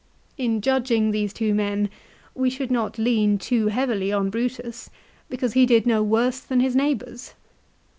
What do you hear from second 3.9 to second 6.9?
on Brutus, because he did no worse than his